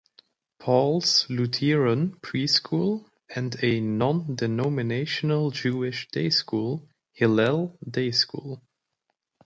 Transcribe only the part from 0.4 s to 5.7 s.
Paul's Lutheran Preschool, and a non-denominational